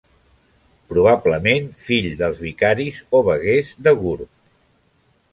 [0.91, 4.25] Probablement fill dels vicaris o veguers de Gurb.